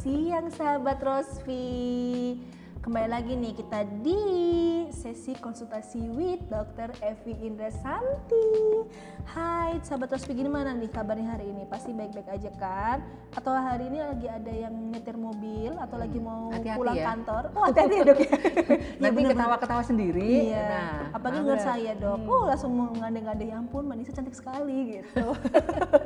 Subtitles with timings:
[0.00, 2.40] siang sahabat Rosvi.
[2.80, 4.16] Kembali lagi nih kita di
[4.88, 6.88] sesi konsultasi with Dr.
[6.98, 8.48] Evi Indrasanti.
[9.28, 11.68] Hai sahabat Rosvi gimana nih kabarnya hari ini?
[11.68, 13.04] Pasti baik-baik aja kan?
[13.30, 17.04] Atau hari ini lagi ada yang nyetir mobil atau lagi mau hati-hati pulang ya.
[17.06, 17.42] kantor?
[17.52, 18.32] Oh hati-hati ya dok ya.
[18.98, 20.32] Nanti ketawa-ketawa sendiri.
[20.48, 22.32] Iya, Nah, apalagi dengar saya dok, Hmm.
[22.32, 25.36] oh langsung mau ngandeng-ngandeng ya ampun Manisa cantik sekali gitu.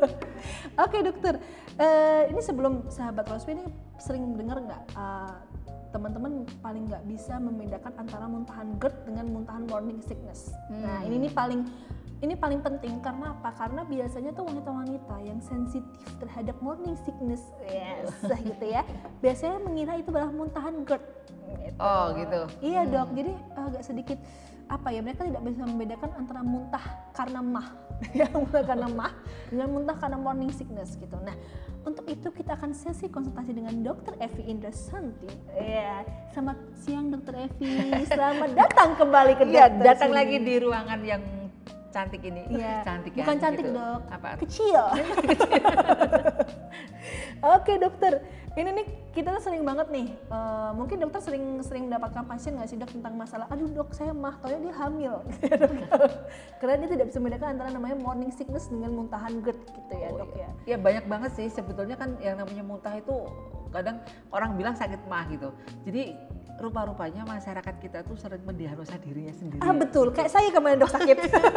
[0.85, 1.39] Oke dokter,
[1.75, 3.65] Eh, ini sebelum sahabat Rosmi ini
[3.97, 5.35] sering dengar nggak eh,
[5.95, 10.51] teman-teman paling nggak bisa membedakan antara muntahan GERD dengan muntahan morning sickness.
[10.67, 11.07] Nah Hmm.
[11.07, 11.63] ini nih paling
[12.19, 13.53] ini paling penting karena apa?
[13.55, 15.85] Karena biasanya tuh wanita-wanita yang sensitif
[16.17, 18.11] terhadap morning sickness, yes,
[18.49, 18.81] gitu ya,
[19.21, 21.05] biasanya mengira itu adalah muntahan GERD.
[21.55, 21.79] Gitu.
[21.79, 22.41] Oh, gitu.
[22.65, 24.19] Iya dok, jadi agak sedikit
[24.65, 27.69] apa ya mereka tidak bisa membedakan antara muntah karena mah,
[28.19, 29.13] ya muntah karena mah
[29.53, 31.17] dengan muntah karena morning sickness gitu.
[31.21, 31.37] Nah
[31.85, 34.17] untuk itu kita akan sesi konsultasi dengan Dr.
[34.17, 35.29] Evi Indrasanti.
[35.53, 36.01] Ya,
[36.33, 37.45] selamat siang Dr.
[37.45, 40.19] Evi, selamat datang kembali ke dokter datang sini.
[40.19, 41.23] lagi di ruangan yang
[41.95, 42.43] cantik ini.
[42.51, 43.23] Iya, cantik ya.
[43.23, 43.79] bukan cantik gitu.
[43.79, 44.29] dok, Apa?
[44.43, 44.83] kecil.
[47.55, 48.25] Oke dokter,
[48.57, 52.69] ini nih kita tuh sering banget nih, eh, mungkin dokter sering sering mendapatkan pasien nggak
[52.73, 55.15] sih dok tentang masalah, aduh dok saya mah, taunya dia hamil,
[56.59, 60.19] karena dia tidak bisa membedakan antara namanya morning sickness dengan muntahan GERD gitu ya Oh,
[60.25, 60.49] dok iya.
[60.65, 60.75] ya.
[60.75, 63.29] Ya banyak banget sih sebetulnya kan yang namanya muntah itu
[63.75, 63.97] kadang
[64.31, 65.51] orang bilang sakit mah gitu.
[65.83, 66.15] Jadi
[66.55, 69.59] rupa-rupanya masyarakat kita tuh sering mendiagnosa dirinya sendiri.
[69.59, 71.17] Ah betul, kayak saya kemarin dok sakit.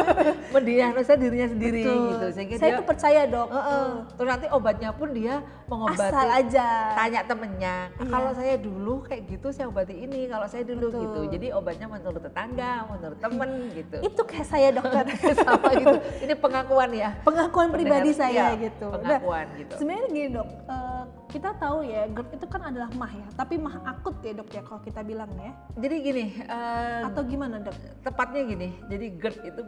[0.55, 2.01] mendiagnosa dirinya sendiri Betul.
[2.09, 2.25] gitu.
[2.33, 3.47] Sehingga saya dia tuh percaya dok.
[3.47, 3.85] Heeh.
[4.17, 5.35] Terus nanti obatnya pun dia
[5.69, 6.01] mengobati.
[6.01, 6.67] Asal aja.
[6.97, 8.09] Tanya temennya, "Ah, Iya.
[8.09, 11.01] kalau saya dulu kayak gitu saya obati ini, kalau saya dulu Betul.
[11.05, 11.21] gitu.
[11.37, 13.97] Jadi obatnya menurut tetangga, menurut temen gitu.
[14.01, 15.05] Itu kayak saya dokter.
[15.45, 15.97] Sama gitu.
[16.25, 17.09] Ini pengakuan ya.
[17.21, 18.87] Pengakuan pribadi Pendengar- saya iya, gitu.
[18.89, 19.73] Nah, Pengakuan gitu.
[19.77, 20.96] Sebenarnya gini dok, eh,
[21.27, 24.63] kita tahu ya GERD itu kan adalah mah ya, tapi mah akut ya dok ya
[24.63, 25.51] kalau kita bilang ya.
[25.75, 27.75] Jadi gini, eh, Atau gimana dok?
[28.01, 28.69] tepatnya gini.
[28.87, 29.61] Jadi GERD itu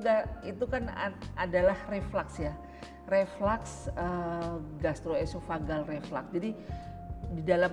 [0.45, 2.55] itu kan ad- adalah reflux ya.
[3.05, 6.25] Reflux eh, gastroesophageal reflux.
[6.31, 6.49] Jadi
[7.29, 7.71] di dalam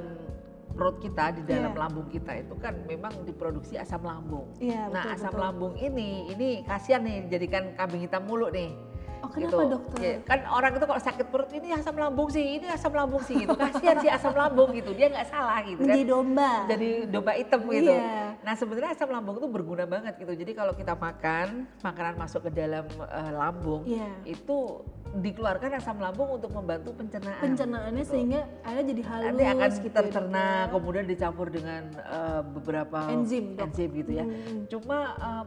[0.77, 1.81] perut kita, di dalam Iya.
[1.81, 4.45] lambung kita itu kan memang diproduksi asam lambung.
[4.59, 5.41] Iya, nah, betul, asam betul.
[5.41, 8.75] lambung ini ini kasihan nih jadikan kambing hitam mulu nih.
[9.21, 9.99] Oh kenapa dokter?
[9.99, 13.35] Ya, kan orang itu kalau sakit perut ini asam lambung sih, ini asam lambung sih
[13.39, 13.55] gitu.
[13.55, 14.93] Kasihan sih asam lambung gitu.
[14.93, 16.51] Dia nggak salah gitu kan Menjadi domba.
[16.67, 17.91] jadi domba hitam gitu.
[17.91, 18.37] Iya.
[18.41, 20.33] Nah sebenarnya asam lambung itu berguna banget gitu.
[20.33, 21.47] Jadi kalau kita makan,
[21.81, 24.09] makanan masuk ke dalam eh, lambung, Iya.
[24.27, 24.85] itu
[25.17, 27.41] dikeluarkan asam lambung untuk membantu pencernaan.
[27.41, 28.13] Pencernaannya Gitu.
[28.13, 30.69] sehingga airnya jadi halus Nanti akan gitu tercerna, ya.
[30.69, 34.25] kemudian dicampur dengan eh, beberapa Enzim, enzim gitu ya.
[34.29, 34.69] Hmm.
[34.69, 35.45] Cuma eh,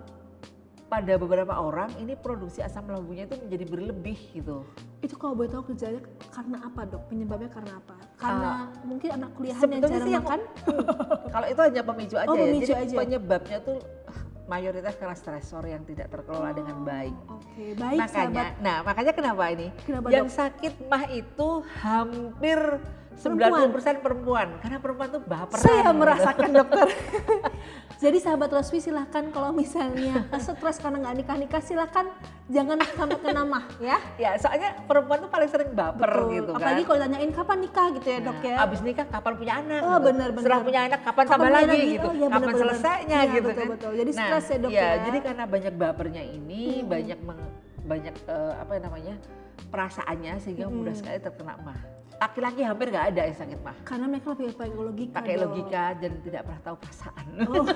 [0.89, 4.65] pada beberapa orang ini produksi asam lambungnya itu menjadi berlebih gitu.
[4.99, 6.01] Itu kalau boleh tahu gejalanya
[6.33, 7.01] karena apa dok?
[7.07, 7.95] Penyebabnya karena apa?
[8.17, 8.49] Karena
[8.81, 10.41] mungkin anak kuliahan yang jarang sih yang makan.
[11.33, 12.41] Kalau itu hanya pemicu aja Oh, ya.
[12.41, 12.95] pemicu Jadi aja.
[12.97, 13.77] penyebabnya tuh
[14.09, 17.13] ah, mayoritas karena stresor yang tidak terkelola dengan baik.
[17.29, 18.65] Oke, baik makanya, sahabat.
[18.65, 19.67] nah makanya kenapa ini?
[19.85, 20.35] Kenapa, yang Dok?
[20.35, 21.49] sakit mah itu
[21.79, 22.59] hampir
[23.19, 23.95] 90% Perempuan.
[23.99, 24.47] perempuan.
[24.63, 25.59] Karena perempuan tuh baperan.
[25.59, 25.91] Saya gitu.
[25.93, 26.87] merasakan dokter.
[28.03, 32.07] Jadi sahabat Rosvi silahkan kalau misalnya stres karena nggak nikah-nikah silahkan
[32.47, 33.99] jangan sampai kena mah ya.
[34.15, 36.31] Ya, soalnya perempuan tuh paling sering baper Betul.
[36.33, 36.59] gitu kan.
[36.63, 38.55] Apalagi kalau tanyain kapan nikah gitu ya dok ya.
[38.55, 39.81] Nah, Abis nikah kapan punya anak?
[39.83, 40.43] Oh, benar, benar.
[40.47, 41.87] Setelah punya anak kapan, Kapan tambah lagi, lagi?
[41.91, 42.07] gitu.
[42.07, 42.55] Oh, iya, kapan benar.
[42.57, 43.67] selesainya Iya, gitu betul, kan.
[43.75, 43.91] betul.
[43.99, 44.91] Jadi stres ya, Dok, iya, ya.
[45.03, 47.53] Jadi karena banyak bapernya ini, banyak meng-
[47.83, 49.15] banyak eh, apa namanya?
[49.59, 51.98] perasaannya sehingga mudah sekali terkena mah.
[52.19, 53.75] Laki-laki hampir nggak ada yang sakit mah.
[53.87, 55.15] Karena mereka lebih pakai logika.
[55.15, 55.43] Pakai Dok.
[55.47, 57.25] logika dan tidak pernah tahu perasaan.
[57.47, 57.65] Oh.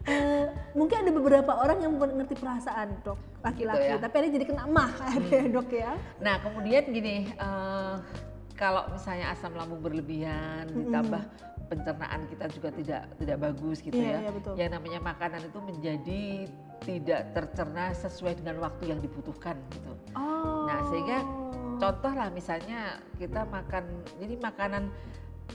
[0.00, 4.00] Eh, mungkin ada beberapa orang yang mengerti perasaan dok laki-laki, Gitu ya.
[4.00, 4.88] tapi ada jadi kena mah
[5.28, 5.92] ya, dok ya.
[6.24, 7.94] Nah kemudian gini, eh,
[8.56, 11.20] kalau misalnya asam lambung berlebihan ditambah
[11.68, 14.18] pencernaan kita juga tidak tidak bagus gitu Iya, ya.
[14.24, 14.52] iya, betul.
[14.56, 16.22] Yang namanya makanan itu menjadi
[16.80, 19.92] tidak tercerna sesuai dengan waktu yang dibutuhkan gitu.
[20.16, 20.64] Oh.
[20.64, 21.18] Nah sehingga
[21.80, 23.84] contoh lah misalnya kita makan,
[24.20, 24.92] jadi makanan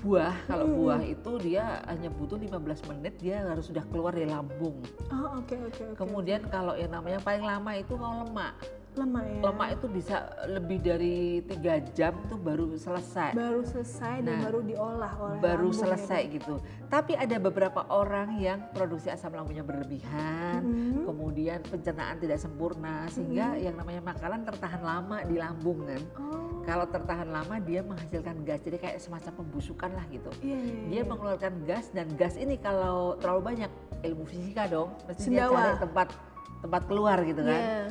[0.04, 0.80] buah, kalau Mm-mm.
[0.82, 4.76] buah itu dia hanya butuh 15 menit dia harus sudah keluar dari lambung.
[5.14, 5.96] Oh oke oke oke.
[5.96, 8.54] Kemudian kalau yang namanya paling lama itu kalau lemak.
[8.96, 9.40] Lemah ya.
[9.44, 10.16] lemak itu bisa
[10.48, 15.70] lebih dari tiga jam tuh baru selesai baru selesai dan Nah, baru diolah oleh baru
[15.70, 16.32] ya, selesai Dok.
[16.34, 16.56] gitu
[16.86, 21.04] tapi ada beberapa orang yang produksi asam lambungnya berlebihan Mhm.
[21.04, 26.64] kemudian pencernaan tidak sempurna sehingga yang namanya makanan tertahan lama di lambung kan Oh.
[26.64, 30.96] kalau tertahan lama dia menghasilkan gas jadi kayak semacam pembusukan lah gitu Iya, iya, dia
[30.98, 31.04] iya.
[31.04, 33.72] mengeluarkan gas dan gas ini kalau terlalu banyak
[34.02, 36.08] ilmu fisika dong mesti dia cari tempat
[36.58, 37.82] tempat keluar gitu kan Iya.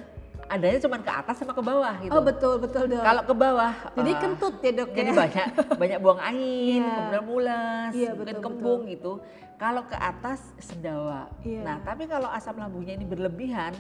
[0.49, 2.12] Adanya cuma ke atas sama ke bawah gitu.
[2.12, 3.02] Oh betul betul dok.
[3.02, 5.17] Kalau ke bawah, Jadi eh, kentut ya dok jadi ya.
[5.17, 5.46] banyak
[5.81, 6.93] banyak buang angin, Iya.
[6.93, 9.12] kemudian mulas, mungkin betul, kembung gitu.
[9.56, 11.31] Kalau ke atas sendawa.
[11.41, 11.61] Iya.
[11.62, 13.73] Nah, tapi kalau asam lambungnya ini berlebihan,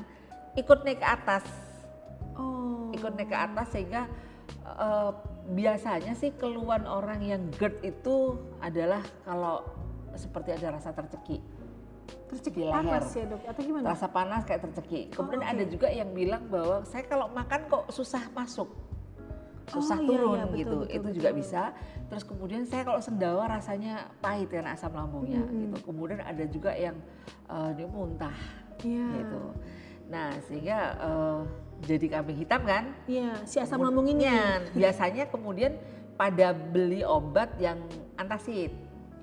[0.54, 1.44] ikut naik ke atas,
[2.34, 2.90] Oh.
[2.90, 4.08] ikut naik ke atas sehingga
[4.64, 5.10] eh,
[5.44, 9.60] biasanya sih keluhan orang yang GERD itu adalah kalau
[10.14, 11.42] seperti ada rasa tercekik.
[12.28, 12.74] Tercekik di leher.
[12.74, 13.84] panas ya dok atau gimana?
[13.90, 15.04] Rasa panas kayak tercekik.
[15.12, 15.52] Kemudian oke.
[15.54, 18.68] ada juga yang bilang bahwa saya kalau makan kok susah masuk.
[19.64, 20.76] Susah Oh, iya, turun iya, betul, gitu.
[20.76, 21.40] betul, itu juga betul.
[21.40, 21.62] bisa.
[22.12, 25.60] Terus kemudian saya kalau sendawa rasanya pahit karena asam lambungnya Mm-mm.
[25.72, 25.76] gitu.
[25.88, 26.96] Kemudian ada juga yang
[27.48, 28.36] eh, dia muntah
[28.84, 29.06] Iya.
[29.16, 29.40] gitu.
[30.12, 31.40] Nah, sehingga eh,
[31.88, 32.84] jadi kambing hitam kan?
[33.08, 34.28] Iya si asam lambung ini.
[34.76, 35.80] Biasanya kemudian
[36.14, 37.80] pada beli obat yang
[38.14, 38.70] antasid.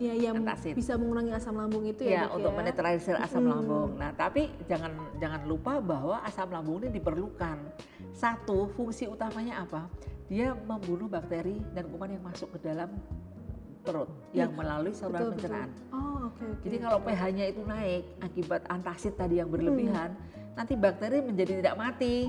[0.01, 0.73] Iya yang Antacid.
[0.73, 2.57] bisa mengurangi asam lambung itu Ya, ya, dok untuk ya.
[2.57, 3.51] menetralisir asam Mm.
[3.53, 3.89] lambung.
[4.01, 4.89] Nah, tapi jangan
[5.21, 7.57] jangan lupa bahwa asam lambung ini diperlukan.
[8.11, 9.85] Satu, fungsi utamanya apa?
[10.25, 12.89] Dia membunuh bakteri dan kuman yang masuk ke dalam
[13.81, 15.33] perut yang melalui saluran Betul, betul.
[15.37, 15.69] pencernaan.
[15.91, 16.61] Oh oke oke.
[16.65, 20.17] Jadi kalau pH-nya itu naik akibat antasid tadi yang berlebihan,
[20.53, 22.25] nanti bakteri menjadi tidak mati.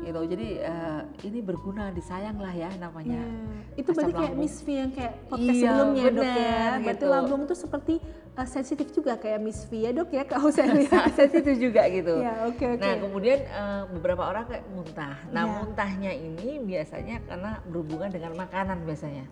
[0.00, 0.20] Gitu.
[0.26, 3.20] Jadi eh, ini berguna, disayang lah ya namanya.
[3.20, 3.78] Iya.
[3.78, 4.34] Itu berarti kayak.
[4.34, 6.34] Miss V yang kayak podcast Iya, sebelumnya ya, dok ya.
[6.34, 7.12] benar, Berarti gitu.
[7.12, 7.94] lambung itu seperti
[8.32, 11.12] uh, sensitif juga kayak Miss V ya dok ya kalau saya lihat.
[11.12, 12.14] Sensitif juga gitu.
[12.18, 12.80] Iya oke oke.
[12.80, 15.16] Nah kemudian eh, beberapa orang kayak muntah.
[15.28, 15.52] Nah Iya.
[15.60, 19.24] muntahnya ini biasanya karena berhubungan dengan makanan biasanya.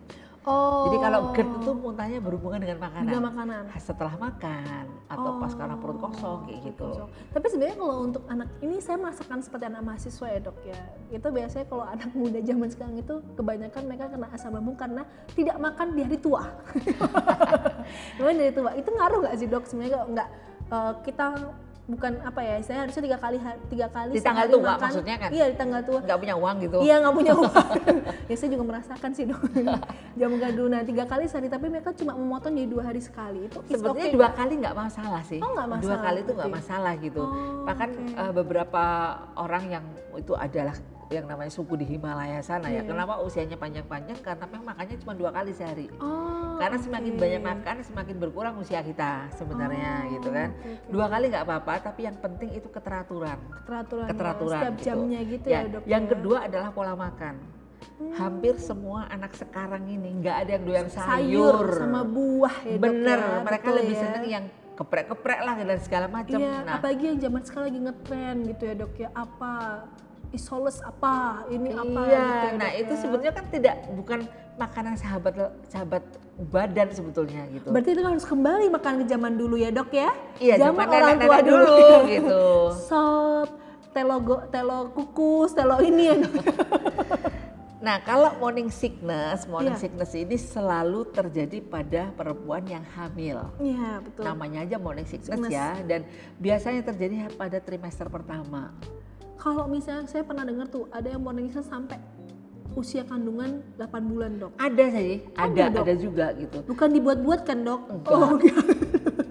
[0.48, 0.88] Oh.
[0.88, 3.08] Jadi kalau GERD itu muntahnya berhubungan dengan makanan.
[3.12, 3.62] juga makanan.
[3.76, 6.88] Setelah makan atau pas karena perut kosong kayak gitu.
[6.88, 7.10] kosong.
[7.36, 10.80] Tapi sebenarnya kalau untuk anak ini saya merasakan seperti anak mahasiswa ya dok ya.
[11.12, 15.02] Itu biasanya kalau anak muda zaman sekarang itu kebanyakan mereka kena asam lambung karena
[15.36, 16.42] tidak makan di hari tua.
[18.18, 18.70] Memang dari tua.
[18.72, 20.28] Itu ngaruh nggak sih dok sebenarnya kalau nggak
[20.72, 21.26] eh, kita
[21.88, 24.80] bukan apa ya saya harusnya tiga kali tiga kali Di tanggal tua makan.
[24.84, 25.30] maksudnya kan?
[25.32, 26.78] iya di tanggal tua Nggak punya uang gitu.
[26.78, 27.54] Iya nggak punya uang.
[28.28, 29.40] ya saya juga merasakan sih dok.
[30.20, 33.56] Jam gaduh nah tiga kali sehari tapi mereka cuma memotong jadi dua hari sekali itu.
[33.64, 34.36] Sebetulnya okay dua nggak?
[34.36, 35.40] kali nggak masalah sih.
[35.40, 37.22] Oh, Dua masalah, kali itu nggak masalah gitu.
[37.22, 38.12] Oh, Bahkan oke.
[38.14, 38.82] eh, beberapa
[39.34, 40.76] orang yang itu adalah
[41.08, 42.84] yang namanya suku di Himalaya sana ya.
[42.84, 42.92] Iya.
[42.92, 44.20] Kenapa usianya panjang-panjang?
[44.20, 45.88] Karena memang makannya cuma dua kali sehari.
[45.96, 50.48] Oh, Karena semakin banyak makan, semakin berkurang usia kita sebenarnya Oh, gitu kan.
[50.52, 50.92] oke, oke.
[50.92, 53.40] Dua kali nggak apa-apa, tapi yang penting itu keteraturan.
[53.64, 54.60] keteraturan, ya, Keteraturan.
[54.60, 54.84] setiap gitu.
[54.84, 55.82] jamnya gitu ya, dok.
[55.88, 56.10] Yang ya?
[56.12, 57.34] kedua adalah pola makan.
[58.14, 61.66] Hampir semua anak sekarang ini nggak ada yang doyan sayur.
[61.66, 63.42] sayur sama buah ya dok Bener, ya.
[63.42, 64.02] mereka lebih ya.
[64.06, 64.44] seneng yang
[64.78, 66.38] geprek-geprek lah dan segala macam.
[66.38, 69.54] Iya, nah, apalagi yang zaman sekarang lagi ngetren gitu ya dok ya apa
[70.30, 73.00] isolus apa ini apa iya, gitu ya, nah itu ya.
[73.00, 74.20] sebetulnya kan tidak bukan
[74.56, 75.34] makanan sahabat
[75.66, 76.02] sahabat
[76.38, 77.70] badan sebetulnya gitu.
[77.70, 81.18] berarti itu harus kembali makan ke zaman dulu ya dok ya Iya, zaman zaman orang
[81.18, 82.42] tua dulu, dulu, gitu.
[82.88, 83.48] sop
[83.90, 86.34] telo go- telo kukus telo ini ya dok
[87.78, 89.78] Nah, kalau morning sickness, morning Iya.
[89.78, 93.38] sickness ini selalu terjadi pada perempuan yang hamil.
[93.62, 95.54] iya betul Namanya aja morning sickness, Sickness.
[95.54, 96.02] ya, dan
[96.36, 98.74] biasanya terjadi pada trimester pertama.
[99.38, 101.98] Kalau misalnya saya pernah dengar tuh ada yang morning sickness sampai
[102.74, 105.82] usia kandungan 8 bulan dok Ada sih, ada, Ada, Dok?
[105.82, 106.58] ada juga gitu.
[106.64, 108.12] bukan dibuat-buat kan dok Enggak.
[108.12, 108.28] oh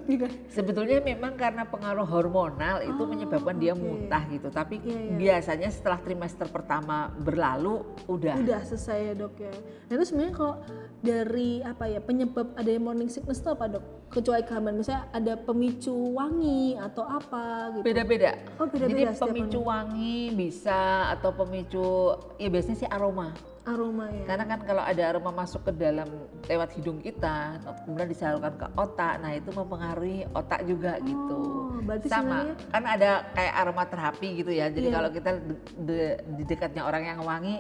[0.08, 0.32] enggak.
[0.48, 3.84] Sebetulnya memang karena pengaruh hormonal itu Oh, menyebabkan dia oke.
[3.84, 4.48] muntah gitu.
[4.48, 5.16] Tapi Iya, iya.
[5.16, 8.40] biasanya setelah trimester pertama berlalu udah.
[8.40, 9.52] udah selesai ya dok ya.
[9.86, 10.56] Nah itu sebenarnya kalau
[10.98, 13.84] dari apa ya penyebab ada morning sickness itu apa dok?
[14.08, 17.84] Kecuali kehamilan, misalnya ada pemicu wangi atau apa gitu.
[17.84, 18.40] Beda-beda.
[18.56, 23.36] Oh, beda-beda Jadi pemicu wangi bisa atau pemicu ya biasanya sih aroma.
[23.68, 24.24] Aroma ya.
[24.24, 26.08] Karena kan kalau ada aroma masuk ke dalam
[26.48, 31.68] lewat hidung kita, kemudian disalurkan ke otak, nah itu mempengaruhi otak juga gitu.
[31.76, 34.72] Oh, berarti Sama, sebenarnya- kan ada kayak aromaterapi gitu ya.
[34.72, 34.96] Jadi Iya.
[34.96, 37.60] kalau kita de- de- di dekatnya orang yang wangi,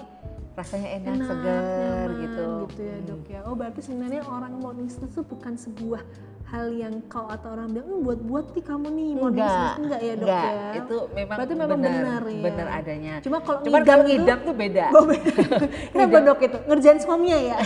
[0.57, 2.43] rasanya enak, Enak, segar gitu.
[2.65, 3.39] gitu ya dok ya.
[3.45, 6.01] Oh berarti sebenarnya orang morning sickness itu bukan sebuah
[6.47, 9.99] hal yang kau atau orang bilang "Eh, buat-buat nih kamu nih morning Enggak, sickness enggak
[10.01, 10.43] ya dok enggak.
[10.47, 10.67] ya.
[10.73, 12.41] Itu memang berarti memang benar, benar, ya.
[12.41, 13.13] benar adanya.
[13.21, 14.85] Cuma kalau Cuman ngidam kalau ngidam tuh beda.
[14.89, 15.31] Oh, beda.
[15.93, 16.57] Kenapa dok itu?
[16.65, 17.57] Ngerjain suaminya ya?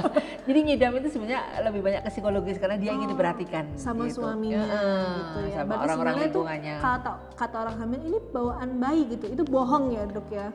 [0.50, 4.18] Jadi ngidam itu sebenarnya lebih banyak ke psikologis karena dia ingin diperhatikan Oh, sama gitu.
[4.18, 5.54] suaminya Heeh, gitu ya.
[5.54, 6.76] sama orang-orang sebenarnya itu lingkungannya.
[6.82, 9.24] kata kata orang hamil ini bawaan bayi gitu.
[9.28, 10.48] Itu bohong ya, Dok ya.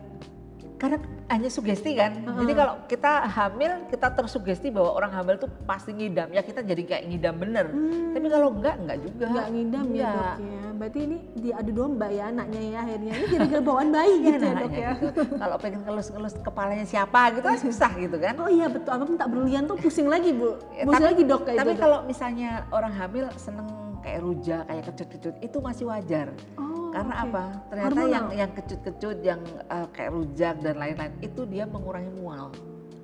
[0.85, 2.13] Karena hanya sugesti kan.
[2.21, 6.29] Jadi kalau kita hamil kita tersugesti bahwa orang hamil tuh pasti ngidam.
[6.29, 7.65] Ya kita jadi kayak ngidam bener.
[8.13, 9.25] Tapi kalau enggak enggak juga.
[9.25, 9.55] Enggak Hmm.
[9.57, 10.13] ngidam ya, Enggak.
[10.13, 10.61] Dok ya.
[10.75, 13.13] Berarti ini diadu domba ya anaknya ya akhirnya.
[13.15, 14.91] Ini jadi bawaan bayi Iya, gitu ya, Dok anaknya ya.
[15.01, 15.21] gitu.
[15.35, 18.33] Kalau pengen ngelus-ngelus kepalanya siapa gitu kan susah gitu kan.
[18.37, 20.59] Oh iya betul, apa minta berlian tuh pusing lagi, Bu.
[20.69, 21.81] Ya, Pusing lagi, Dok kayak tapi gitu.
[21.81, 23.65] kalau misalnya orang hamil seneng
[24.01, 26.27] kayak rujak, kayak kecut-kecut, itu masih wajar.
[26.55, 27.23] Oh, Karena oke.
[27.27, 27.43] apa?
[27.67, 28.13] Ternyata Hormonal?
[28.15, 32.45] yang yang kecut-kecut, yang eh, kayak rujak dan lain-lain itu dia mengurangi mual.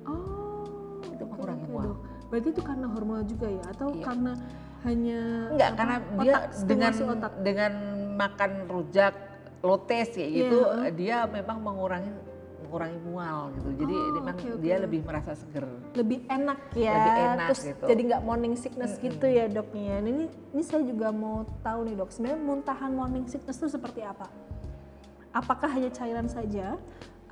[0.08, 0.64] Oh,
[1.12, 1.84] Itu mengurangi oke, mual.
[1.84, 1.98] dok.
[2.32, 4.02] Berarti itu karena hormonal juga ya, atau Iya.
[4.02, 4.32] karena
[4.82, 5.20] hanya
[5.52, 7.32] Enggak, apa, karena otak, dia dengan otak.
[7.44, 7.72] dengan
[8.16, 9.14] makan rujak
[9.62, 10.90] lotes kayak Iya, gitu, heeh.
[10.96, 12.10] dia memang mengurangi
[12.62, 13.68] mengurangi mual gitu.
[13.76, 14.62] Jadi Oh, memang oke, oke.
[14.62, 15.66] dia lebih merasa seger.
[15.92, 17.84] lebih enak ya, Lebih enak terus gitu.
[17.86, 19.98] jadi nggak morning sickness gitu ya doknya.
[19.98, 24.00] Nah, Ini ini saya juga mau tahu nih dok, sebenarnya muntahan morning sickness itu seperti
[24.00, 24.26] apa?
[25.32, 26.76] Apakah hanya cairan saja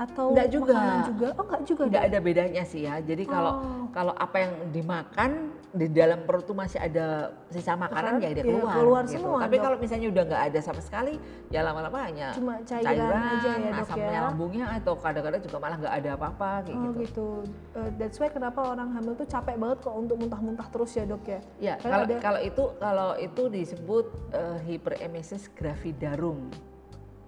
[0.00, 0.72] atau Nggak juga.
[0.72, 1.28] makanan juga?
[1.36, 1.82] Oh nggak juga.
[1.92, 2.96] Ada bedanya sih ya.
[2.98, 3.84] Jadi kalau Oh.
[3.92, 5.30] kalau apa yang dimakan
[5.70, 8.74] di dalam perut tuh masih ada sisa makanan ya dia ya, keluar.
[8.74, 9.22] keluar gitu.
[9.22, 9.62] semua, Tapi Dok.
[9.62, 11.14] kalau misalnya udah nggak ada sama sekali,
[11.46, 14.20] ya lama-lama hanya Cuma cairan aja ya, Dok, asam ya?
[14.24, 16.98] lambungnya atau kadang-kadang juga malah nggak ada apa-apa kayak Oh gitu.
[16.98, 17.28] gitu.
[17.76, 21.22] Uh, that's why kenapa orang hamil tuh capek banget kok untuk muntah-muntah terus ya dok
[21.24, 21.40] ya?
[21.60, 26.50] Ya, kalau ada- kalau itu kalau itu disebut eh, hyperemesis gravidarum.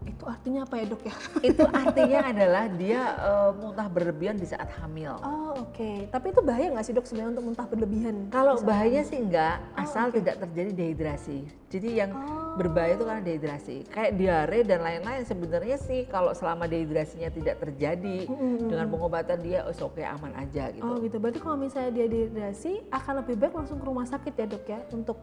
[0.03, 1.15] Itu artinya apa ya dok ya?
[1.51, 5.19] itu artinya adalah dia eh, muntah berlebihan di saat hamil.
[5.23, 6.09] Oh oke.
[6.09, 8.15] Tapi itu bahaya nggak sih dok sebenarnya untuk muntah berlebihan?
[8.31, 10.19] Kalau bahayanya sih enggak, Oh, asal oke.
[10.19, 11.39] tidak terjadi dehidrasi.
[11.73, 12.53] Jadi yang Oh.
[12.55, 13.77] berbahaya itu karena dehidrasi.
[13.89, 18.69] Kayak diare dan lain-lain sebenarnya sih kalau selama dehidrasinya tidak terjadi Mm-mm.
[18.69, 20.85] dengan pengobatan dia oh oke aman aja gitu.
[20.85, 21.17] Oh gitu.
[21.17, 24.81] Berarti kalau misalnya dia dehidrasi akan lebih baik langsung ke rumah sakit ya dok ya
[24.93, 25.17] untuk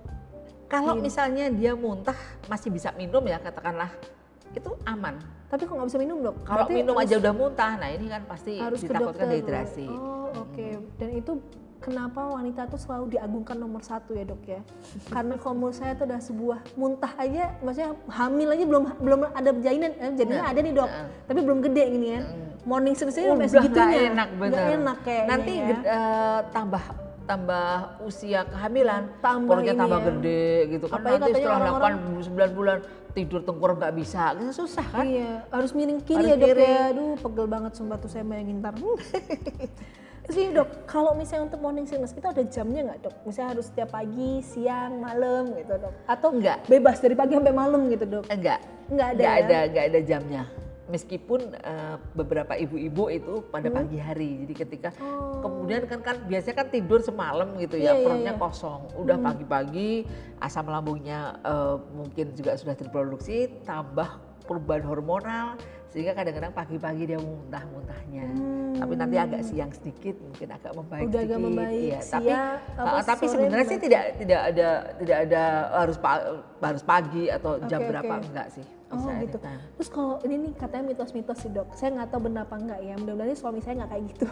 [0.70, 2.14] Kalau misalnya dia muntah
[2.46, 3.90] masih bisa minum ya katakanlah
[4.52, 5.16] itu aman.
[5.46, 6.36] tapi kok nggak bisa minum dok?
[6.46, 9.90] Kalau Berarti minum aja udah muntah, nah ini kan pasti harus ditakutkan dehidrasi.
[9.90, 10.68] Oh oke.
[10.96, 11.32] Dan itu
[11.80, 14.62] kenapa wanita tuh selalu diagungkan nomor satu ya dok ya?
[15.16, 19.50] Karena kalau menurut saya itu udah sebuah muntah aja, maksudnya hamil aja belum belum ada
[19.58, 21.08] jalinan, eh, jadinya Nah, ada nih dok, nah.
[21.26, 22.24] tapi belum gede gini kan.
[22.62, 24.00] Morning sickness aja sampai segitunya.
[24.14, 24.54] enak bener.
[24.54, 25.78] Nggak enak kayaknya Nanti ya.
[25.82, 26.84] eh, tambah
[27.30, 27.68] tambah
[28.02, 30.06] usia kehamilan, Tambah perutnya ini tambah ya.
[30.10, 30.98] gede gitu kan.
[30.98, 31.62] Apalagi Nanti setelah
[31.94, 32.78] 8 9 bulan
[33.14, 35.06] tidur tengkurap nggak bisa, kan susah kan?
[35.06, 36.82] Iya, harus miring kiri Harus ya dok ya.
[36.90, 38.74] Aduh, pegel banget sumpah tuh saya bayangin ntar.
[40.30, 43.16] Ini dok, kalau misalnya untuk morning sickness kita ada jamnya nggak dok?
[43.26, 45.94] Misalnya harus setiap pagi, siang, malam gitu dok?
[46.06, 46.70] Atau Enggak.
[46.70, 48.26] bebas dari pagi sampai malam gitu dok?
[48.30, 48.62] Enggak.
[48.94, 49.42] Nggak ada Nggak ya?
[49.42, 50.44] ada, nggak ada jamnya.
[50.90, 53.78] Meskipun eh, beberapa ibu-ibu itu pada Hmm.
[53.78, 55.38] pagi hari, jadi ketika Oh.
[55.40, 58.42] kemudian kan kan biasanya kan tidur semalam gitu ya, iya, perutnya iya.
[58.42, 58.82] kosong.
[58.98, 65.48] Udah pagi-pagi asam lambungnya eh, mungkin juga sudah terproduksi, tambah perubahan hormonal
[65.90, 68.26] sehingga kadang-kadang pagi-pagi dia muntah-muntahnya.
[68.78, 71.10] Tapi nanti agak siang sedikit, mungkin agak membaik Hmm.
[71.10, 71.46] Udah agak sedikit.
[71.46, 72.00] membaik, iya.
[72.00, 73.86] Tapi siang, apa, uh, tapi sebenarnya sih membaik.
[73.86, 74.68] tidak tidak ada
[74.98, 75.44] tidak ada
[75.78, 76.26] harus pa-
[76.60, 78.26] harus pagi atau jam Oke, berapa oke.
[78.26, 78.66] enggak sih.
[78.90, 79.38] Oh gitu.
[79.38, 79.62] anytime.
[79.78, 82.98] Terus kalau ini nih katanya mitos-mitos sih dok, saya nggak tahu benar apa enggak ya.
[82.98, 84.26] Mudah-mudahan suami saya nggak kayak gitu.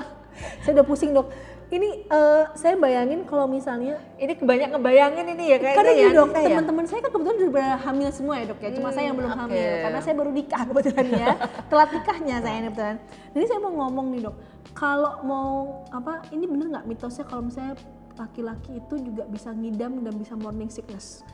[0.62, 1.26] saya udah pusing dok.
[1.68, 6.08] Ini eh, saya bayangin kalau misalnya Ini kebanyak ngebayangin ini ya kayaknya Karena ya.
[6.14, 6.40] dok, ya.
[6.48, 8.70] teman-teman saya kan kebetulan udah hamil semua ya dok ya.
[8.72, 11.26] Cuma saya yang belum Hmm, hamil karena saya baru nikah kebetulan ya.
[11.70, 12.96] Telat nikahnya saya ini kebetulan.
[13.34, 14.36] Jadi saya mau ngomong nih dok,
[14.72, 15.50] kalau mau
[15.90, 17.74] apa ini bener nggak mitosnya kalau misalnya
[18.14, 21.26] laki-laki itu juga bisa ngidam dan bisa morning sickness?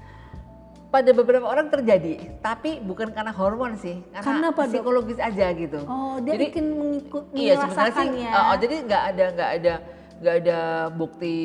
[0.95, 4.71] Pada beberapa orang terjadi, tapi bukan karena hormon sih, karena Karena apa, Dok?
[4.71, 5.83] psikologis aja gitu.
[5.91, 8.31] Oh dia Jadi, ingin mengikut Iya sebenarnya merasakan sih, ya.
[8.31, 9.75] uh, oh, jadi nggak ada nggak ada
[10.15, 10.59] nggak ada
[10.95, 11.39] bukti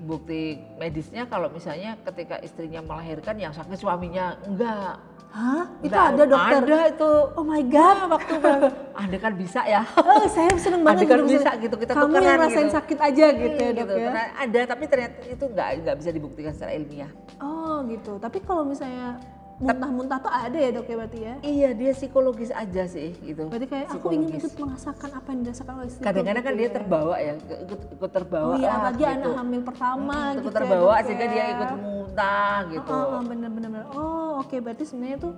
[0.00, 4.96] bukti medisnya kalau misalnya ketika istrinya melahirkan yang sakit suaminya enggak.
[5.34, 5.66] Hah?
[5.82, 6.60] Itu Nggak, ada dokter?
[6.62, 7.10] Ada itu.
[7.34, 7.96] Oh my god.
[8.06, 8.34] waktu
[9.02, 9.82] Anda kan bisa ya.
[9.98, 12.76] Oh, saya seneng banget Adegan gitu, bisa gitu, kita Kamu yang tukeran rasain gitu.
[12.78, 13.98] sakit aja gitu ya Hmm, dok ya.
[14.06, 17.10] Karena ada tapi ternyata itu nggak nggak bisa dibuktikan secara ilmiah.
[17.42, 18.12] Oh gitu.
[18.16, 19.18] Tapi kalau misalnya
[19.54, 21.34] muntah-muntah tuh ada ya dok ya berarti ya?
[21.40, 23.46] Iya dia psikologis aja sih gitu.
[23.46, 26.06] Berarti kayak aku ingin ikut merasakan apa yang dirasakan oleh istriku.
[26.10, 26.74] Kadang-kadang kan gitu dia ya.
[26.74, 28.50] terbawa ya, ikut, ikut terbawa.
[28.50, 29.14] Oh iya, lah apalagi gitu.
[29.14, 31.30] anak hamil pertama Hmm, gitu ikut ya, terbawa dok sehingga ya.
[31.32, 32.92] dia ikut muntah gitu.
[32.92, 33.70] Oh, oh, bener-bener.
[33.94, 35.32] Oh oke berarti sebenarnya tuh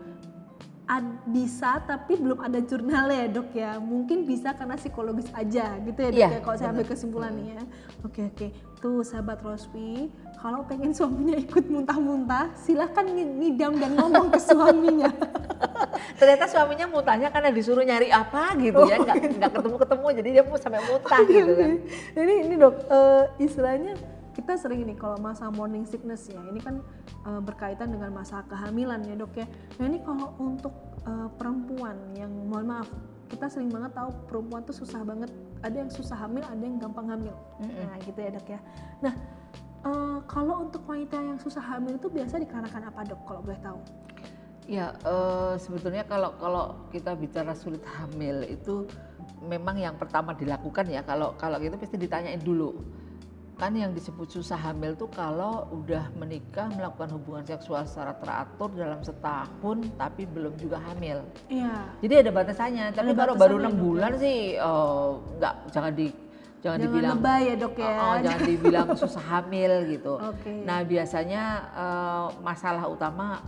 [0.86, 3.70] ad- bisa tapi belum ada jurnalnya ya dok ya.
[3.78, 7.64] Mungkin bisa karena psikologis aja gitu ya dok Iya, ya kalau saya ambil kesimpulannya ya.
[8.02, 8.46] Oke oke.
[8.76, 15.10] Tuh sahabat Rospi, kalau pengen suaminya ikut muntah-muntah, silahkan ngidam dan ngomong ke suaminya.
[16.20, 20.58] Ternyata suaminya muntahnya karena disuruh nyari apa gitu ya, nggak nggak ketemu-ketemu jadi dia mau
[20.60, 21.72] sampai muntah gitu kan.
[22.14, 23.92] Jadi ini dok, eh, istilahnya
[24.36, 26.84] kita sering ini kalau masa morning sickness ya, ini kan
[27.24, 29.48] eh, berkaitan dengan masa kehamilan ya dok ya.
[29.80, 30.76] Nah ini kalau untuk
[31.08, 32.88] eh, perempuan yang mohon maaf,
[33.32, 35.32] kita sering banget tahu perempuan tuh susah banget.
[35.64, 37.32] Ada yang susah hamil, ada yang gampang hamil.
[37.64, 38.60] Nah gitu ya dok ya.
[39.00, 39.14] Nah
[39.88, 43.80] eh, kalau untuk wanita yang susah hamil itu biasa dikarenakan apa dok kalau boleh tahu?
[44.68, 48.84] Ya eh, sebetulnya kalau kalau kita bicara sulit hamil itu
[49.40, 52.76] memang yang pertama dilakukan ya kalau kalau gitu pasti ditanyain dulu
[53.56, 59.00] kan yang disebut susah hamil tuh kalau udah menikah melakukan hubungan seksual secara teratur dalam
[59.00, 61.24] setahun tapi belum juga hamil.
[61.48, 61.88] Iya.
[62.04, 62.86] Jadi ada batasannya.
[62.92, 65.08] Tapi Ada kalau baru enam dok, bulan sih eh,
[65.40, 66.20] nggak jangan di jangan,
[66.60, 67.88] Jangan dibilang lebay ya dok ya.
[67.88, 70.14] Oh, oh, jangan dibilang susah hamil gitu.
[70.36, 70.52] Oke.
[70.68, 73.40] Nah biasanya eh, masalah utama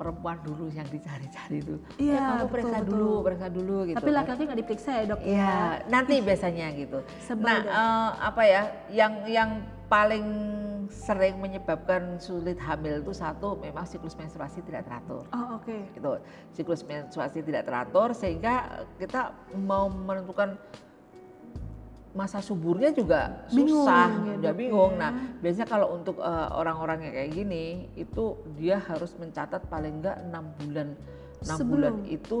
[0.00, 1.76] perempuan dulu yang dicari-cari itu.
[2.00, 2.88] Iya, ya, kamu betul, periksa betul.
[2.88, 3.96] dulu, periksa dulu gitu.
[4.00, 4.16] Tapi kan.
[4.16, 5.52] laki-laki nggak diperiksa ya dok Iya,
[5.92, 6.98] nanti biasanya gitu.
[7.20, 7.68] Sebel nah, deh.
[7.68, 9.50] eh, apa ya, yang yang
[9.92, 10.24] paling
[10.88, 15.28] sering menyebabkan sulit hamil itu satu memang siklus menstruasi tidak teratur.
[15.36, 15.76] Oh oke.
[15.92, 16.12] Gitu.
[16.56, 20.56] Siklus menstruasi tidak teratur sehingga kita mau menentukan
[22.10, 24.92] masa suburnya juga Bingung susah, ya, udah Dok, bingung.
[24.92, 25.00] ya.
[25.00, 27.64] Nah, biasanya kalau untuk eh, orang-orang yang kayak gini
[27.94, 28.24] itu
[28.54, 30.88] dia harus mencatat paling enggak enam bulan.
[31.40, 31.72] enam Sebelum?
[31.72, 32.36] bulan itu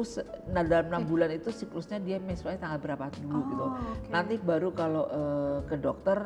[0.46, 3.64] nah dalam enam bulan itu siklusnya dia menstruasi tanggal berapa dulu Oh, gitu.
[3.64, 4.08] oke.
[4.10, 6.18] Nanti baru kalau eh, ke dokter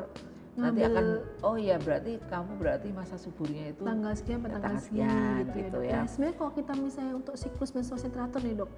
[0.55, 1.07] nanti Ngambil- akan
[1.43, 5.71] oh ya berarti kamu berarti masa suburnya itu Tanggal sekian tanggal sekian sekian, gitu, gitu
[5.71, 5.71] ya.
[5.71, 5.83] dok.
[5.85, 5.95] ya.
[5.95, 8.71] Nah, sebenarnya kalau kita misalnya untuk siklus menstruasi teratur nih dok,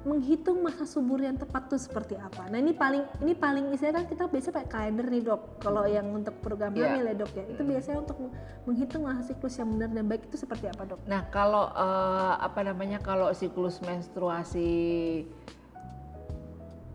[0.00, 2.48] menghitung masa subur yang tepat tuh seperti apa?
[2.48, 5.60] Nah ini paling ini paling istilahnya kan kita biasa pakai kalender nih dok.
[5.60, 8.16] Kalau yang untuk program hamil ya dok ya, itu biasanya untuk
[8.64, 11.00] menghitung masa siklus yang benar dan baik itu seperti apa dok?
[11.04, 14.70] Nah, kalau eh, apa namanya kalau siklus menstruasi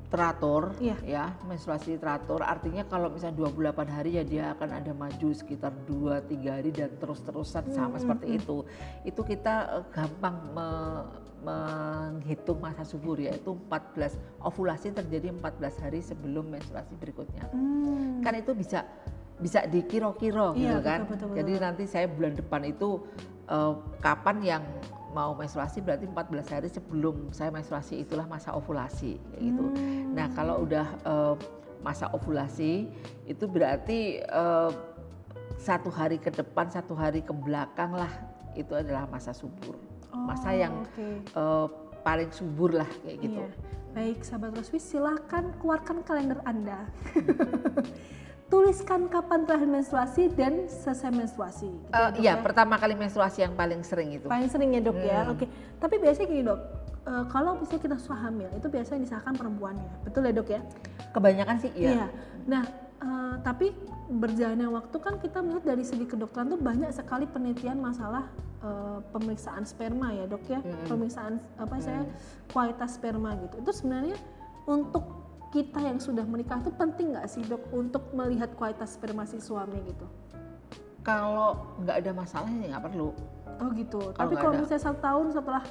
[0.06, 0.98] teratur Iya.
[1.04, 6.22] ya, menstruasi teratur artinya kalau misalnya 28 hari ya dia akan ada maju sekitar 2
[6.24, 8.64] 3 hari dan terus-terusan sama seperti itu.
[9.02, 16.50] Itu kita eh, gampang me- menghitung masa subur yaitu 14 ovulasi terjadi 14 hari sebelum
[16.50, 17.46] menstruasi berikutnya.
[17.54, 18.22] Hmm.
[18.22, 18.82] Kan itu bisa
[19.38, 21.00] bisa dikira-kira Iya, gitu kan.
[21.06, 21.38] betul, betul.
[21.38, 22.90] Jadi nanti saya bulan depan itu
[23.46, 24.64] eh, kapan yang
[25.16, 29.64] mau menstruasi berarti 14 hari sebelum saya menstruasi itulah masa ovulasi kayak gitu.
[29.72, 30.12] Hmm.
[30.12, 31.36] Nah, kalau udah eh,
[31.80, 32.92] masa ovulasi
[33.24, 34.72] itu berarti eh,
[35.56, 38.12] satu hari ke depan, satu hari ke belakang lah
[38.60, 39.80] itu adalah masa subur.
[40.16, 41.08] masa Oh, yang oke.
[41.24, 41.68] eh,
[42.04, 43.40] paling subur lah kayak gitu.
[43.40, 43.50] Iya.
[43.96, 46.84] Baik, sahabat Roswi, silahkan keluarkan kalender Anda.
[48.46, 51.66] Tuliskan kapan terakhir menstruasi dan selesai menstruasi.
[51.66, 52.44] gitu Eh, ya, Dok iya, ya.
[52.46, 54.30] pertama kali menstruasi yang paling sering itu.
[54.30, 55.26] Paling sering ya dok ya.
[55.26, 55.34] Hmm.
[55.34, 55.50] Oke.
[55.82, 56.60] Tapi biasanya gini dok,
[57.10, 60.62] eh, kalau misalnya kita sudah hamil itu biasanya disahkan perempuannya, betul ya dok ya?
[61.10, 62.06] Kebanyakan sih iya.
[62.46, 62.64] Nah,
[63.02, 63.74] eh, tapi
[64.06, 68.30] berjalannya waktu kan kita melihat dari segi kedokteran tuh banyak sekali penelitian masalah
[68.62, 70.86] eh, pemeriksaan sperma ya dok ya, Mm-mm.
[70.86, 72.06] pemeriksaan apa saya
[72.54, 73.58] kualitas sperma gitu.
[73.66, 74.18] Itu sebenarnya
[74.70, 75.25] untuk
[75.56, 79.80] kita yang sudah menikah itu penting nggak sih dok untuk melihat kualitas sperma si suami
[79.88, 80.04] gitu?
[81.00, 83.16] Kalau nggak ada masalah ya nggak perlu.
[83.56, 84.12] Oh gitu.
[84.12, 84.60] Kalau Tapi kalau ada.
[84.60, 85.64] misalnya satu tahun setelah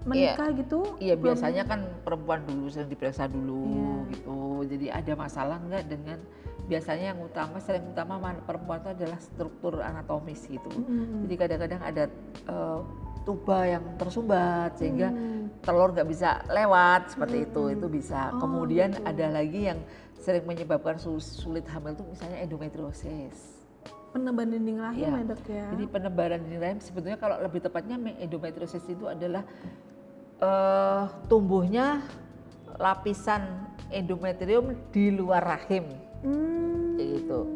[0.00, 3.92] menikah gitu, Iya belum- biasanya kan perempuan dulu sering diperiksa dulu Iya.
[4.14, 4.38] gitu.
[4.70, 6.18] Jadi ada masalah nggak dengan
[6.64, 8.14] biasanya yang utama sering utama
[8.46, 10.70] perempuan itu adalah struktur anatomis gitu.
[10.70, 11.26] Mm-mm.
[11.26, 12.04] Jadi kadang-kadang ada
[12.46, 12.78] eh,
[13.20, 15.39] tuba yang tersumbat sehingga Hmm.
[15.60, 17.62] Telur nggak bisa lewat seperti itu.
[17.70, 18.32] Itu bisa.
[18.32, 19.04] Oh, Kemudian gitu.
[19.04, 19.78] ada lagi yang
[20.14, 23.56] sering menyebabkan sul- sulit hamil itu misalnya endometriosis.
[24.10, 25.10] peneban dinding rahim Iya.
[25.14, 25.66] ya dok ya.
[25.70, 29.46] Jadi penebaran dinding rahim sebetulnya kalau lebih tepatnya me- endometriosis itu adalah
[30.36, 32.02] eh, tumbuhnya
[32.74, 35.84] lapisan endometrium di luar rahim
[36.20, 36.98] Hmm.
[36.98, 37.46] gitu.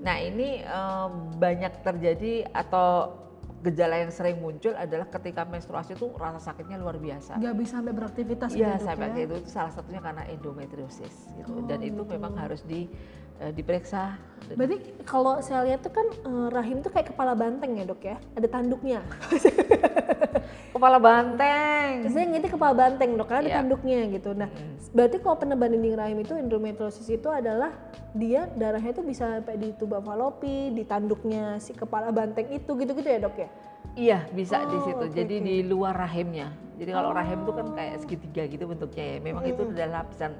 [0.00, 3.18] Nah ini eh, banyak terjadi atau
[3.64, 7.40] gejala yang sering muncul adalah ketika menstruasi itu rasa sakitnya luar biasa.
[7.40, 9.24] nggak bisa sampai beraktivitas Iya gitu, sampai ya?
[9.24, 11.48] itu, itu salah satunya karena endometriosis gitu.
[11.48, 12.12] Oh, Dan itu gitu.
[12.12, 12.92] memang harus di
[13.38, 14.18] eh, diperiksa.
[14.44, 14.76] Berarti
[15.08, 18.46] kalau saya lihat tuh kan eh, rahim tuh kayak kepala banteng ya dok ya, ada
[18.46, 19.00] tanduknya.
[20.74, 22.10] Kepala banteng.
[22.10, 23.56] Saya ngerti kepala banteng dok, karena ada Iya.
[23.62, 24.30] tanduknya gitu.
[24.34, 24.50] Nah,
[24.90, 27.70] berarti kalau peneban dinding rahim itu endometriosis itu adalah
[28.10, 33.06] dia darahnya itu bisa sampai di tuba falopi, di tanduknya si kepala banteng itu gitu-gitu
[33.06, 33.48] ya dok ya?
[33.94, 35.04] Iya bisa di Oh, situ.
[35.06, 35.46] oke, Jadi oke.
[35.46, 36.50] di luar rahimnya.
[36.74, 39.16] Jadi kalau rahim itu kan kayak segitiga gitu bentuknya ya.
[39.22, 40.32] Memang itu adalah lapisan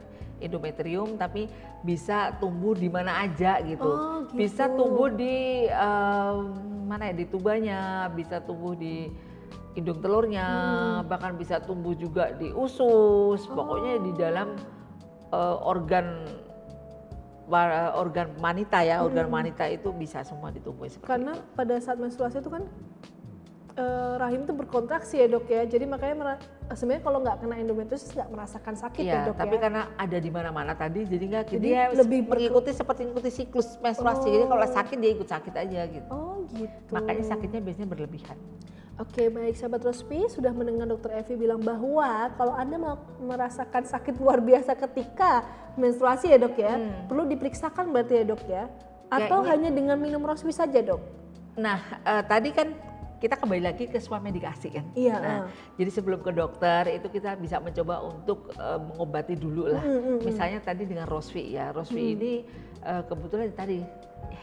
[0.42, 1.46] endometrium tapi
[1.86, 3.86] bisa tumbuh di mana aja gitu.
[3.86, 4.34] Oh, gitu.
[4.34, 6.36] Bisa tumbuh di em,
[6.84, 9.08] mana ya di tubanya, bisa tumbuh di
[9.74, 10.46] indung telurnya,
[11.02, 11.10] Hmm.
[11.10, 13.46] bahkan bisa tumbuh juga di usus.
[13.46, 14.18] Pokoknya di Oh.
[14.18, 14.48] dalam
[15.30, 16.06] eh, organ
[17.44, 21.10] wa- organ wanita ya, organ wanita itu bisa semua ditumbuhi seperti.
[21.10, 21.44] Karena itu.
[21.58, 22.62] pada saat menstruasi itu kan
[23.74, 26.38] eh, rahim itu berkontraksi ya dok ya, jadi makanya
[26.72, 29.60] sebenarnya kalau nggak kena endometriosis nggak merasakan sakit ya Iya, dok tapi ya.
[29.66, 34.26] karena ada di mana-mana tadi, jadi nggak Jadi dia lebih mengikuti seperti mengikuti siklus menstruasi.
[34.28, 36.08] Jadi kalau sakit dia ikut sakit aja gitu.
[36.08, 36.90] Oh gitu.
[36.90, 38.38] Makanya sakitnya biasanya berlebihan.
[38.94, 42.78] Oke baik sahabat Rospi sudah mendengar dokter Evi bilang bahwa kalau anda
[43.18, 45.42] merasakan sakit luar biasa ketika
[45.74, 47.10] menstruasi ya dok ya Hmm.
[47.10, 48.70] perlu diperiksakan berarti ya dok ya
[49.10, 51.02] Atau Kayaknya- hanya dengan minum rosmi saja dok?
[51.54, 52.70] Nah, eh, tadi kan
[53.24, 54.84] kita kembali lagi ke semua medikasi kan.
[54.92, 55.42] Iya, Nah, ah.
[55.80, 59.80] jadi sebelum ke dokter itu kita bisa mencoba untuk eh, mengobati dulu lah.
[59.80, 60.18] Mm, mm, mm.
[60.28, 61.72] Misalnya tadi dengan Rosvi ya.
[61.72, 62.44] Rosvi ini
[62.84, 63.80] eh, kebetulan tadi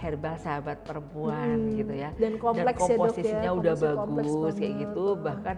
[0.01, 1.77] herbal sahabat perempuan Mm.
[1.77, 2.09] gitu ya.
[2.17, 2.97] Dan kompleks ya, Dok, ya.
[2.97, 5.05] komposisinya udah Komposisi kompleks bagus kayak gitu.
[5.05, 5.17] Ah.
[5.29, 5.57] Bahkan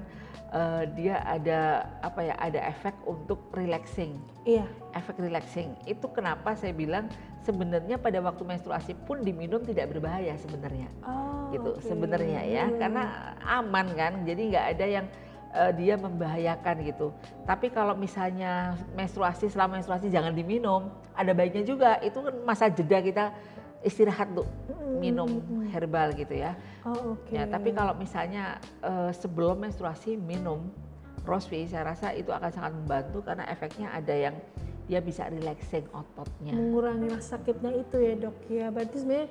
[0.54, 1.60] eh, dia ada
[2.00, 2.38] apa ya?
[2.38, 4.70] Ada efek untuk relaxing Iya.
[4.94, 7.10] efek relaxing itu kenapa saya bilang
[7.42, 11.82] sebenarnya pada waktu menstruasi pun diminum tidak berbahaya sebenarnya Oh, gitu oke.
[11.82, 12.78] sebenarnya ya Hmm.
[12.78, 13.04] karena
[13.42, 15.06] aman kan jadi nggak ada yang
[15.54, 17.08] eh, dia membahayakan gitu
[17.44, 23.00] tapi kalau misalnya menstruasi selama menstruasi jangan diminum ada baiknya juga itu kan masa jeda
[23.00, 23.26] kita
[23.84, 24.48] istirahat tuh
[24.98, 27.32] minum herbal gitu ya Oh, oke.
[27.32, 30.68] Ya, tapi kalau misalnya eh, sebelum menstruasi minum
[31.24, 34.36] rosvi, saya rasa itu akan sangat membantu karena efeknya ada yang
[34.84, 36.54] dia bisa relaxing ototnya.
[36.54, 38.68] mengurangi rasa sakitnya itu ya dok ya.
[38.68, 39.28] Berarti sebenarnya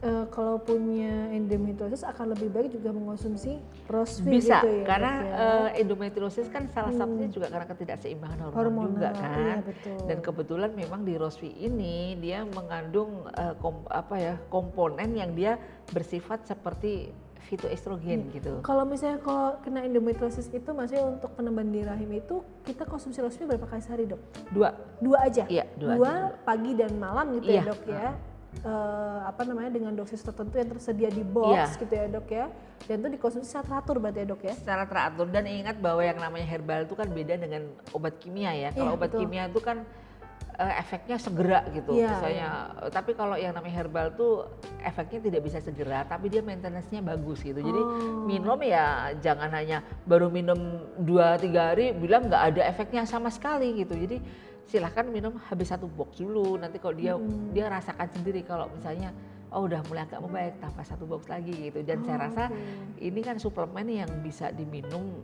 [0.00, 4.84] eh, kalau punya endometriosis akan lebih baik juga mengonsumsi rosvi Bisa, gitu ya.
[4.84, 5.32] karena ya.
[5.68, 9.36] eh, endometriosis kan salah satunya juga karena ketidakseimbangan hormon Hormonal, juga kan.
[9.38, 9.98] iya, betul.
[10.08, 15.60] Dan kebetulan memang di rosvi ini dia mengandung eh, kom- apa ya komponen yang dia
[15.92, 17.12] bersifat seperti
[17.44, 18.34] fitoestrogen Iya.
[18.34, 18.52] gitu.
[18.60, 23.44] Kalau misalnya kalau kena endometriosis itu maksudnya untuk penambahan di rahim itu kita konsumsi rosmi
[23.44, 24.20] berapa kali sehari dok?
[24.50, 25.44] Dua, Dua aja?
[25.46, 26.42] Iya, dua aja dulu.
[26.42, 27.60] pagi dan malam gitu Iya.
[27.60, 28.08] ya dok ya?
[28.54, 31.66] Eh, apa namanya dengan dosis tertentu yang tersedia di box Iya.
[31.76, 32.46] gitu ya dok ya?
[32.84, 34.54] Dan itu dikonsumsi secara teratur berarti ya dok ya?
[34.54, 38.70] secara teratur dan ingat bahwa yang namanya herbal itu kan beda dengan obat kimia ya.
[38.70, 39.20] Kalau Iya, obat betul.
[39.26, 39.82] kimia itu kan
[40.54, 41.94] eh, efeknya segera gitu.
[41.94, 44.46] Iya, Misalnya eh, tapi kalau yang namanya herbal tuh
[44.80, 47.58] efeknya tidak bisa segera tapi dia maintenance-nya bagus gitu.
[47.58, 48.22] Jadi Oh.
[48.24, 50.58] minum ya jangan hanya baru minum
[50.98, 53.94] 2 3 hari bilang nggak ada efeknya sama sekali gitu.
[53.94, 54.18] Jadi
[54.64, 56.56] silahkan minum habis satu box dulu.
[56.56, 57.50] Nanti kalau dia Hmm.
[57.50, 59.10] dia rasakan sendiri kalau misalnya
[59.50, 61.82] oh udah mulai agak membaik tambah satu box lagi gitu.
[61.82, 62.58] Dan saya Oh, rasa oke.
[62.98, 65.22] ini kan suplemen yang bisa diminum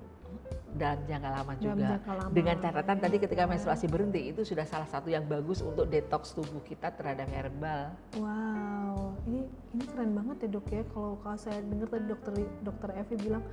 [0.77, 1.89] dalam jangka lama Dalam juga.
[1.95, 2.33] jangka lama.
[2.35, 6.63] Dengan catatan tadi ketika menstruasi berhenti itu sudah salah satu yang bagus untuk detox tubuh
[6.63, 7.91] kita terhadap herbal.
[8.19, 10.83] Wow, ini ini keren banget ya dok ya.
[10.91, 13.45] Kalau kalau saya dengar tadi dokter dokter Evi bilang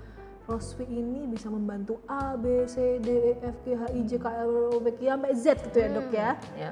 [0.47, 4.25] Rosvi ini bisa membantu A, B, C, D, E, F, G, H, I, J, K,
[4.31, 6.29] L, M, N, O, P, Q, sampai Z gitu ya dok ya.
[6.55, 6.71] Ya.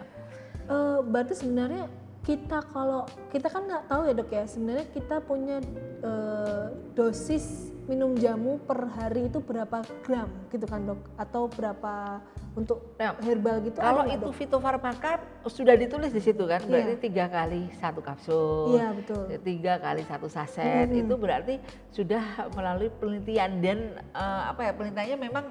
[0.65, 1.85] Eh, berarti sebenarnya
[2.23, 4.43] kita kalau kita kan nggak tahu ya dok ya.
[4.47, 5.59] Sebenarnya kita punya
[6.01, 10.99] eh, dosis minum jamu per hari itu berapa gram gitu kan dok?
[11.15, 12.17] Atau berapa
[12.55, 13.77] untuk Nah, herbal gitu?
[13.77, 14.33] Kalau itu Dok?
[14.33, 17.03] fitofarmaka sudah ditulis di situ kan, berarti Iya.
[17.03, 18.79] tiga kali satu kapsul.
[18.79, 19.23] Iya betul.
[19.43, 21.01] tiga kali satu saset Mm-mm.
[21.05, 21.55] itu berarti
[21.91, 22.23] sudah
[22.55, 23.77] melalui penelitian dan
[24.15, 25.45] eh, apa ya penelitiannya memang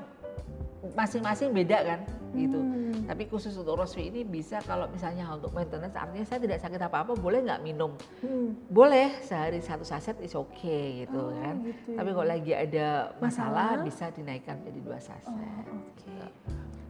[0.93, 2.01] masing-masing beda kan
[2.35, 2.59] gitu.
[2.59, 3.07] Hmm.
[3.07, 7.15] Tapi khusus untuk rosvi ini bisa kalau misalnya untuk maintenance artinya saya tidak sakit apa-apa
[7.15, 7.95] boleh nggak minum?
[8.21, 8.59] Hmm.
[8.67, 10.59] Boleh sehari satu saset is oke
[11.01, 11.63] gitu Oh, kan.
[11.63, 11.97] gitu ya.
[11.97, 13.87] Tapi kalau lagi ada masalah, Masalah?
[13.87, 15.31] bisa dinaikkan jadi dua saset.
[15.31, 16.15] Oh, oke.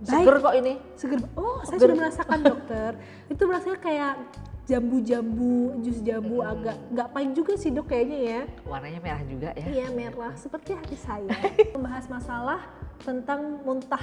[0.05, 0.75] Seger kok ini.
[0.95, 1.21] Seger.
[1.33, 1.87] Oh, saya Seger.
[1.87, 2.91] sudah merasakan dokter.
[3.33, 4.15] Itu rasanya kayak
[4.65, 6.53] jambu-jambu, jus jambu Mm-mm.
[6.57, 8.41] agak nggak pahit juga sih dok kayaknya ya.
[8.65, 9.65] Warnanya merah juga ya.
[9.65, 11.29] Iya merah, seperti hati saya.
[11.77, 12.61] Membahas masalah
[13.01, 14.03] tentang muntah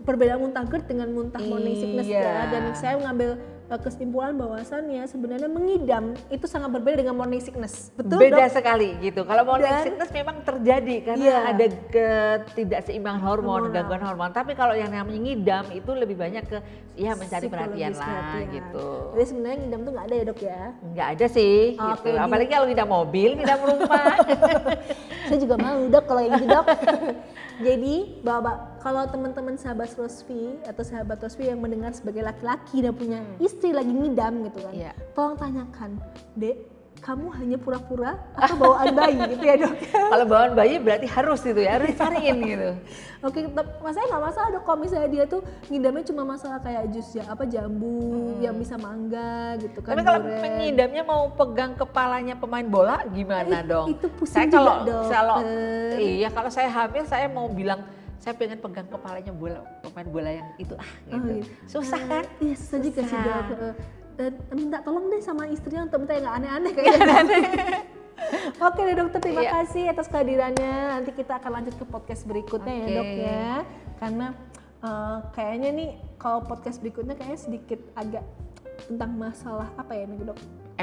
[0.00, 2.20] perbedaan muntah GERD dengan muntah morning sickness Iya.
[2.20, 2.40] ya.
[2.48, 7.92] Dan saya mengambil uh, kesimpulan bahwasannya sebenarnya mengidam itu sangat berbeda dengan morning sickness.
[7.92, 8.52] Betul Beda dok?
[8.52, 9.22] sekali gitu.
[9.22, 11.38] Kalau morning Dan- sickness memang terjadi karena Iya.
[11.46, 13.74] ada ketidakseimbangan hormon, Hormonal.
[13.74, 14.30] gangguan hormon.
[14.30, 16.58] Tapi kalau yang namanya ngidam itu lebih banyak ke
[16.94, 18.48] ya mencari perhatian lah perhatian.
[18.50, 18.88] gitu.
[19.10, 20.62] Jadi sebenarnya ngidam tuh nggak ada ya dok ya?
[20.90, 22.08] Nggak ada sih Oke, gitu.
[22.08, 24.04] di- Apalagi kalau ngidam mobil, ngidam rumah.
[25.28, 26.66] saya juga mau dok kalau yang gitu dok.
[27.60, 33.20] Jadi bapak kalau teman-teman sahabat Rosvi atau sahabat Rosvi yang mendengar sebagai laki-laki dan punya
[33.38, 34.92] istri lagi ngidam gitu kan, Iya.
[35.12, 36.00] tolong tanyakan,
[36.34, 36.56] dek
[37.00, 39.72] kamu hanya pura-pura atau bawaan bayi gitu ya dok?
[39.88, 42.68] kalau bawaan bayi berarti harus itu ya, harus dicariin gitu.
[43.20, 43.40] Oke,
[43.78, 47.44] masalahnya nggak masalah dok kalau misalnya dia tuh ngidamnya cuma masalah kayak jus ya apa
[47.44, 48.00] jambu
[48.38, 49.92] yang bisa mangga gitu kan.
[49.92, 50.40] Tapi kalau durian.
[50.40, 53.86] pengidamnya mau pegang kepalanya pemain bola gimana Eh, dong?
[53.90, 55.08] itu pusing saya juga, kalau dokter.
[55.10, 55.38] kalau
[55.96, 57.80] iya kalau saya hamil saya mau bilang
[58.20, 61.40] saya pengen pegang kepalanya bola pemain bola yang itu ah Oh, gitu.
[61.40, 61.48] gitu.
[61.66, 62.24] Susah kan?
[62.36, 63.44] Iya susah juga sih dok.
[63.50, 63.74] Eh,
[64.12, 67.80] Dan minta tolong deh sama istrinya untuk minta yang nggak aneh-aneh kayaknya.
[68.60, 69.50] Oke deh dokter, terima Iya.
[69.56, 70.72] kasih atas kehadirannya.
[70.92, 72.94] Nanti kita akan lanjut ke podcast berikutnya ya Oke.
[72.94, 73.48] dok ya.
[73.96, 74.26] Karena
[74.80, 78.24] eh, kayaknya nih kalau podcast berikutnya kayaknya sedikit agak
[78.84, 80.36] tentang masalah apa ya nih dok?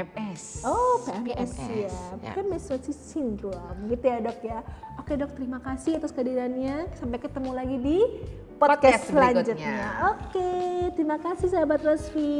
[0.06, 0.62] PMS.
[0.62, 1.88] Oh, PMS, PMS ya.
[1.90, 1.98] ya.
[2.14, 2.50] Bukan ya.
[2.54, 4.58] menstruasi sindrom gitu ya, Dok ya.
[5.00, 6.86] Oke, Dok, terima kasih atas kehadirannya.
[6.94, 7.98] Sampai ketemu lagi di
[8.62, 9.78] podcast, podcast selanjutnya.
[10.14, 10.50] Oke,
[10.94, 12.38] terima kasih sahabat Rosfi.